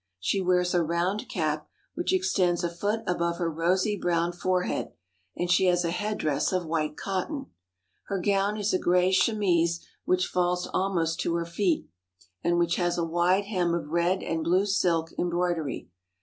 She 0.19 0.41
wears 0.41 0.73
a 0.73 0.81
round 0.81 1.29
cap 1.29 1.67
which 1.93 2.11
extends 2.11 2.63
a 2.63 2.71
foot 2.71 3.01
above 3.05 3.37
her 3.37 3.51
rosy 3.51 3.95
brown 3.95 4.31
forehead, 4.31 4.93
and 5.37 5.47
she 5.51 5.65
has 5.67 5.85
a 5.85 5.91
headdress 5.91 6.51
of 6.51 6.65
white 6.65 6.97
cotton. 6.97 7.51
Her 8.07 8.19
gown 8.19 8.57
is 8.57 8.73
a 8.73 8.79
gray 8.79 9.11
chemise 9.11 9.79
which 10.05 10.25
falls 10.25 10.65
almost 10.73 11.19
to 11.19 11.35
her 11.35 11.45
feet, 11.45 11.85
and 12.43 12.57
which 12.57 12.77
has 12.77 12.97
a 12.97 13.05
wide 13.05 13.45
hem 13.45 13.75
of 13.75 13.89
red 13.89 14.23
and 14.23 14.43
blue 14.43 14.65
silk 14.65 15.11
embroid 15.19 15.57
ery. 15.57 15.89